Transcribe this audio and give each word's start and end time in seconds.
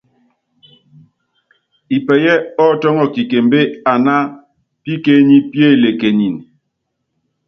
Ipɛyɛ́ 1.95 2.37
ɔ́ 2.65 2.71
tɔ́ŋɔ 2.81 3.05
kikembé 3.13 3.59
aná 3.93 4.15
pikenípíelekinin. 4.83 6.35